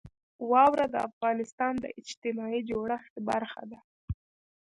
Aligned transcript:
واوره 0.51 0.85
د 0.93 0.95
افغانستان 1.09 1.73
د 1.79 1.85
اجتماعي 1.99 2.61
جوړښت 2.69 3.13
برخه 3.29 3.63
ده. 3.71 3.79